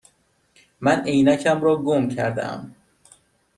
من 0.81 1.03
عینکم 1.05 1.61
را 1.61 1.75
گم 1.83 2.09
کرده 2.09 2.45
ام. 2.45 2.75